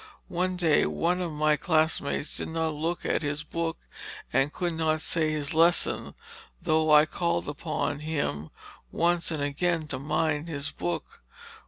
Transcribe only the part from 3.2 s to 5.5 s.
his book, and could not say